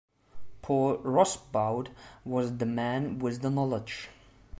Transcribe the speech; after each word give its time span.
Paul 0.63 0.97
Rosbaud 1.03 1.89
was 2.25 2.57
the 2.57 2.65
man 2.65 3.19
with 3.19 3.43
the 3.43 3.51
knowledge. 3.51 4.09